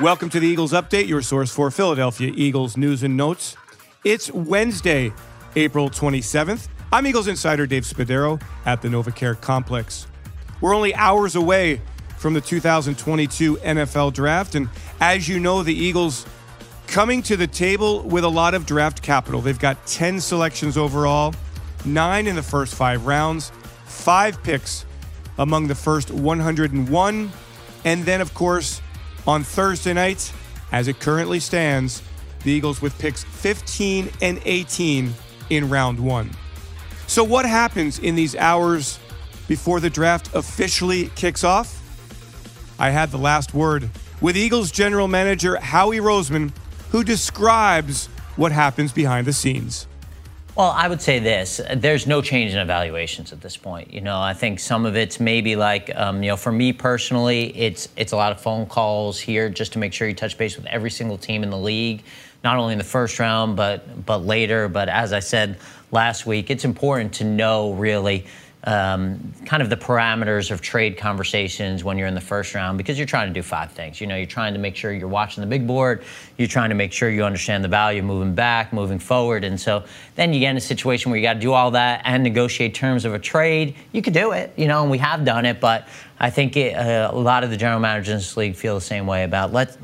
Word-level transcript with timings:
Welcome 0.00 0.30
to 0.30 0.40
the 0.40 0.46
Eagles 0.46 0.72
Update, 0.72 1.08
your 1.08 1.20
source 1.20 1.54
for 1.54 1.70
Philadelphia 1.70 2.32
Eagles 2.34 2.78
news 2.78 3.02
and 3.02 3.18
notes. 3.18 3.54
It's 4.02 4.30
Wednesday, 4.30 5.12
April 5.56 5.90
27th. 5.90 6.68
I'm 6.90 7.06
Eagles 7.06 7.28
insider 7.28 7.66
Dave 7.66 7.82
Spadaro 7.82 8.40
at 8.64 8.80
the 8.80 8.88
NovaCare 8.88 9.38
Complex. 9.42 10.06
We're 10.62 10.74
only 10.74 10.94
hours 10.94 11.36
away 11.36 11.82
from 12.16 12.32
the 12.32 12.40
2022 12.40 13.56
NFL 13.56 14.14
Draft, 14.14 14.54
and 14.54 14.70
as 15.02 15.28
you 15.28 15.38
know, 15.38 15.62
the 15.62 15.74
Eagles 15.74 16.24
coming 16.86 17.20
to 17.24 17.36
the 17.36 17.46
table 17.46 18.00
with 18.04 18.24
a 18.24 18.28
lot 18.28 18.54
of 18.54 18.64
draft 18.64 19.02
capital. 19.02 19.42
They've 19.42 19.58
got 19.58 19.86
10 19.86 20.18
selections 20.22 20.78
overall, 20.78 21.34
nine 21.84 22.26
in 22.26 22.36
the 22.36 22.42
first 22.42 22.74
five 22.74 23.04
rounds, 23.04 23.52
five 23.84 24.42
picks 24.42 24.86
among 25.36 25.66
the 25.66 25.74
first 25.74 26.10
101, 26.10 27.30
and 27.84 28.04
then, 28.06 28.22
of 28.22 28.32
course, 28.32 28.80
on 29.26 29.44
Thursday 29.44 29.92
night, 29.92 30.32
as 30.72 30.88
it 30.88 31.00
currently 31.00 31.40
stands, 31.40 32.02
the 32.44 32.52
Eagles 32.52 32.80
with 32.80 32.98
picks 32.98 33.24
15 33.24 34.10
and 34.22 34.40
18 34.44 35.12
in 35.50 35.68
round 35.68 35.98
one. 35.98 36.30
So, 37.06 37.24
what 37.24 37.44
happens 37.44 37.98
in 37.98 38.14
these 38.14 38.36
hours 38.36 38.98
before 39.48 39.80
the 39.80 39.90
draft 39.90 40.34
officially 40.34 41.10
kicks 41.16 41.44
off? 41.44 41.76
I 42.78 42.90
had 42.90 43.10
the 43.10 43.18
last 43.18 43.52
word 43.52 43.90
with 44.20 44.36
Eagles 44.36 44.70
general 44.70 45.08
manager 45.08 45.56
Howie 45.56 45.98
Roseman, 45.98 46.52
who 46.90 47.04
describes 47.04 48.06
what 48.36 48.52
happens 48.52 48.92
behind 48.92 49.26
the 49.26 49.32
scenes. 49.32 49.86
Well, 50.56 50.70
I 50.76 50.88
would 50.88 51.00
say 51.00 51.20
this: 51.20 51.60
there's 51.76 52.06
no 52.06 52.20
change 52.22 52.52
in 52.52 52.58
evaluations 52.58 53.32
at 53.32 53.40
this 53.40 53.56
point. 53.56 53.94
You 53.94 54.00
know, 54.00 54.20
I 54.20 54.34
think 54.34 54.58
some 54.58 54.84
of 54.84 54.96
it's 54.96 55.20
maybe 55.20 55.54
like, 55.56 55.94
um, 55.94 56.22
you 56.22 56.30
know, 56.30 56.36
for 56.36 56.50
me 56.50 56.72
personally, 56.72 57.56
it's 57.56 57.88
it's 57.96 58.12
a 58.12 58.16
lot 58.16 58.32
of 58.32 58.40
phone 58.40 58.66
calls 58.66 59.18
here 59.18 59.48
just 59.48 59.72
to 59.74 59.78
make 59.78 59.92
sure 59.92 60.08
you 60.08 60.14
touch 60.14 60.36
base 60.36 60.56
with 60.56 60.66
every 60.66 60.90
single 60.90 61.16
team 61.16 61.44
in 61.44 61.50
the 61.50 61.58
league, 61.58 62.02
not 62.42 62.56
only 62.56 62.72
in 62.72 62.78
the 62.78 62.84
first 62.84 63.18
round 63.18 63.56
but 63.56 64.04
but 64.04 64.18
later. 64.18 64.68
But 64.68 64.88
as 64.88 65.12
I 65.12 65.20
said 65.20 65.58
last 65.92 66.26
week, 66.26 66.50
it's 66.50 66.64
important 66.64 67.14
to 67.14 67.24
know 67.24 67.72
really 67.72 68.26
um, 68.64 69.32
kind 69.46 69.62
of 69.62 69.70
the 69.70 69.76
parameters 69.76 70.50
of 70.50 70.60
trade 70.60 70.98
conversations 70.98 71.82
when 71.82 71.96
you're 71.96 72.06
in 72.06 72.14
the 72.14 72.20
first 72.20 72.54
round 72.54 72.76
because 72.76 72.98
you're 72.98 73.06
trying 73.06 73.28
to 73.28 73.32
do 73.32 73.42
five 73.42 73.72
things. 73.72 74.00
You 74.00 74.06
know, 74.06 74.16
you're 74.16 74.26
trying 74.26 74.52
to 74.52 74.60
make 74.60 74.76
sure 74.76 74.92
you're 74.92 75.08
watching 75.08 75.40
the 75.40 75.46
big 75.46 75.66
board, 75.66 76.02
you're 76.36 76.48
trying 76.48 76.68
to 76.68 76.74
make 76.74 76.92
sure 76.92 77.08
you 77.08 77.24
understand 77.24 77.64
the 77.64 77.68
value 77.68 78.02
moving 78.02 78.34
back, 78.34 78.72
moving 78.72 78.98
forward. 78.98 79.44
And 79.44 79.58
so 79.58 79.84
then 80.16 80.34
you 80.34 80.40
get 80.40 80.50
in 80.50 80.56
a 80.58 80.60
situation 80.60 81.10
where 81.10 81.18
you 81.18 81.26
got 81.26 81.34
to 81.34 81.40
do 81.40 81.52
all 81.52 81.70
that 81.70 82.02
and 82.04 82.22
negotiate 82.22 82.74
terms 82.74 83.06
of 83.06 83.14
a 83.14 83.18
trade. 83.18 83.76
You 83.92 84.02
could 84.02 84.14
do 84.14 84.32
it, 84.32 84.52
you 84.56 84.68
know, 84.68 84.82
and 84.82 84.90
we 84.90 84.98
have 84.98 85.24
done 85.24 85.46
it, 85.46 85.58
but 85.58 85.88
I 86.18 86.28
think 86.28 86.56
it, 86.56 86.76
uh, 86.76 87.10
a 87.12 87.16
lot 87.16 87.44
of 87.44 87.50
the 87.50 87.56
general 87.56 87.80
managers 87.80 88.12
in 88.12 88.18
this 88.18 88.36
league 88.36 88.56
feel 88.56 88.74
the 88.74 88.80
same 88.82 89.06
way 89.06 89.24
about 89.24 89.54
let's, 89.54 89.78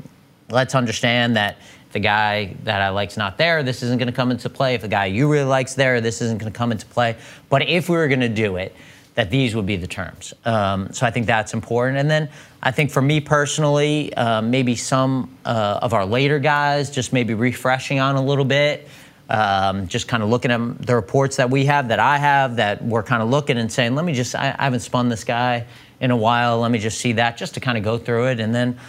let's 0.49 0.75
understand 0.75 1.35
that 1.35 1.57
the 1.91 1.99
guy 1.99 2.55
that 2.63 2.81
I 2.81 2.89
like's 2.89 3.17
not 3.17 3.37
there, 3.37 3.63
this 3.63 3.81
isn't 3.83 3.97
going 3.97 4.07
to 4.07 4.13
come 4.13 4.31
into 4.31 4.49
play. 4.49 4.75
If 4.75 4.81
the 4.81 4.87
guy 4.87 5.05
you 5.05 5.31
really 5.31 5.45
like's 5.45 5.75
there, 5.75 6.01
this 6.01 6.21
isn't 6.21 6.37
going 6.37 6.51
to 6.51 6.57
come 6.57 6.71
into 6.71 6.85
play. 6.85 7.15
But 7.49 7.67
if 7.67 7.89
we 7.89 7.97
were 7.97 8.07
going 8.07 8.19
to 8.21 8.29
do 8.29 8.57
it, 8.57 8.75
that 9.15 9.31
these 9.31 9.55
would 9.55 9.65
be 9.65 9.77
the 9.77 9.87
terms. 9.87 10.33
Um, 10.45 10.93
so 10.93 11.07
I 11.07 11.11
think 11.11 11.25
that's 11.25 11.53
important. 11.53 11.97
And 11.97 12.09
then 12.09 12.29
I 12.61 12.71
think 12.71 12.91
for 12.91 13.01
me 13.01 13.19
personally, 13.19 14.13
uh, 14.13 14.41
maybe 14.41 14.75
some 14.75 15.35
uh, 15.43 15.79
of 15.81 15.93
our 15.93 16.05
later 16.05 16.37
guys 16.37 16.91
just 16.91 17.13
maybe 17.13 17.33
refreshing 17.33 17.99
on 17.99 18.15
a 18.15 18.21
little 18.21 18.45
bit. 18.45 18.87
Um, 19.29 19.87
just 19.87 20.07
kind 20.07 20.23
of 20.23 20.29
looking 20.29 20.51
at 20.51 20.81
the 20.85 20.95
reports 20.95 21.35
that 21.35 21.49
we 21.49 21.65
have, 21.65 21.89
that 21.89 21.99
I 21.99 22.17
have, 22.17 22.57
that 22.57 22.81
we're 22.81 23.03
kind 23.03 23.21
of 23.21 23.29
looking 23.29 23.57
and 23.57 23.69
saying, 23.69 23.93
let 23.93 24.05
me 24.05 24.13
just, 24.13 24.33
I, 24.35 24.55
I 24.57 24.63
haven't 24.63 24.79
spun 24.79 25.09
this 25.09 25.25
guy 25.25 25.65
in 25.99 26.11
a 26.11 26.15
while. 26.15 26.59
Let 26.59 26.71
me 26.71 26.79
just 26.79 26.99
see 27.01 27.11
that, 27.13 27.35
just 27.35 27.55
to 27.55 27.59
kind 27.59 27.77
of 27.77 27.83
go 27.83 27.97
through 27.97 28.27
it. 28.27 28.39
And 28.39 28.55
then 28.55 28.79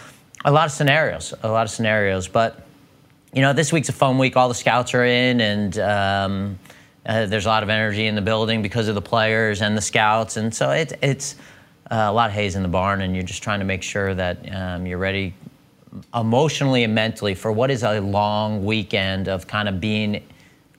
a 0.45 0.51
lot 0.51 0.65
of 0.65 0.71
scenarios, 0.71 1.33
a 1.43 1.49
lot 1.49 1.63
of 1.63 1.69
scenarios. 1.71 2.27
But 2.27 2.65
you 3.33 3.41
know, 3.41 3.53
this 3.53 3.71
week's 3.71 3.89
a 3.89 3.93
fun 3.93 4.17
week. 4.17 4.35
All 4.35 4.47
the 4.47 4.55
scouts 4.55 4.93
are 4.93 5.05
in, 5.05 5.41
and 5.41 5.77
um, 5.79 6.59
uh, 7.05 7.25
there's 7.27 7.45
a 7.45 7.49
lot 7.49 7.63
of 7.63 7.69
energy 7.69 8.07
in 8.07 8.15
the 8.15 8.21
building 8.21 8.61
because 8.61 8.87
of 8.87 8.95
the 8.95 9.01
players 9.01 9.61
and 9.61 9.77
the 9.77 9.81
scouts, 9.81 10.37
and 10.37 10.53
so 10.53 10.71
it, 10.71 10.97
it's 11.01 11.35
uh, 11.91 12.07
a 12.07 12.13
lot 12.13 12.29
of 12.29 12.35
haze 12.35 12.55
in 12.55 12.63
the 12.63 12.69
barn, 12.69 13.01
and 13.01 13.13
you're 13.13 13.23
just 13.23 13.43
trying 13.43 13.59
to 13.59 13.65
make 13.65 13.83
sure 13.83 14.15
that 14.15 14.53
um, 14.53 14.85
you're 14.85 14.97
ready 14.97 15.33
emotionally 16.13 16.83
and 16.83 16.93
mentally 16.93 17.33
for 17.33 17.51
what 17.51 17.71
is 17.71 17.83
a 17.83 17.99
long 17.99 18.63
weekend 18.63 19.27
of 19.27 19.47
kind 19.47 19.67
of 19.67 19.79
being 19.79 20.23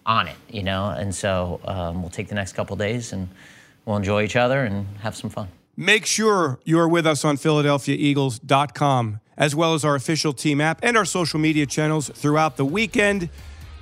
on 0.07 0.29
it, 0.29 0.37
you 0.49 0.63
know. 0.63 0.89
And 0.91 1.15
so 1.15 1.61
um, 1.65 2.03
we'll 2.03 2.11
take 2.11 2.29
the 2.29 2.35
next 2.35 2.53
couple 2.53 2.77
days 2.77 3.13
and 3.13 3.29
we'll 3.85 3.97
enjoy 3.97 4.23
each 4.23 4.37
other 4.37 4.65
and 4.65 4.87
have 4.99 5.17
some 5.17 5.31
fun. 5.31 5.49
Make 5.77 6.07
sure 6.07 6.59
you're 6.65 6.89
with 6.89 7.07
us 7.07 7.25
on 7.25 7.37
PhiladelphiaEagles.com 7.37 9.21
as 9.41 9.57
well 9.57 9.75
as 9.75 9.85
our 9.85 9.97
official 9.97 10.33
team 10.33 10.61
app 10.61 10.79
and 10.85 10.97
our 10.97 11.05
social 11.05 11.41
media 11.41 11.67
channels 11.67 12.11
throughout 12.11 12.57
the 12.57 12.65
weekend. 12.65 13.29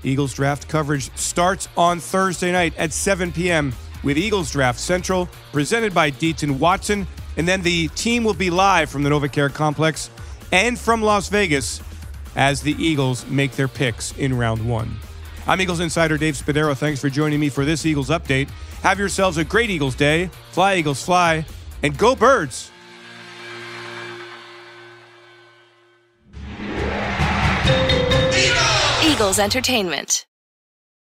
Eagles 0.04 0.32
draft 0.32 0.68
coverage 0.68 1.14
starts 1.16 1.68
on 1.76 1.98
Thursday 1.98 2.52
night 2.52 2.72
at 2.78 2.92
7 2.92 3.32
p.m. 3.32 3.74
with 4.04 4.16
Eagles 4.16 4.52
Draft 4.52 4.78
Central, 4.78 5.28
presented 5.52 5.92
by 5.92 6.08
Dietz 6.10 6.46
& 6.46 6.48
Watson. 6.48 7.06
And 7.36 7.46
then 7.46 7.62
the 7.62 7.88
team 7.88 8.22
will 8.24 8.34
be 8.34 8.50
live 8.50 8.88
from 8.88 9.02
the 9.02 9.10
NovaCare 9.10 9.52
Complex 9.52 10.10
and 10.52 10.78
from 10.78 11.02
Las 11.02 11.28
Vegas 11.28 11.82
as 12.36 12.62
the 12.62 12.72
Eagles 12.82 13.26
make 13.26 13.52
their 13.52 13.68
picks 13.68 14.16
in 14.16 14.38
round 14.38 14.66
one. 14.66 14.96
I'm 15.46 15.60
Eagles 15.60 15.80
insider 15.80 16.16
Dave 16.16 16.34
Spadaro. 16.34 16.76
Thanks 16.76 17.00
for 17.00 17.10
joining 17.10 17.40
me 17.40 17.48
for 17.48 17.64
this 17.64 17.84
Eagles 17.84 18.10
update. 18.10 18.48
Have 18.82 18.98
yourselves 18.98 19.38
a 19.38 19.44
great 19.44 19.70
Eagles 19.70 19.96
day. 19.96 20.30
Fly, 20.52 20.76
Eagles, 20.76 21.04
fly, 21.04 21.44
and 21.82 21.98
go, 21.98 22.14
birds. 22.14 22.70
Entertainment. 29.36 30.27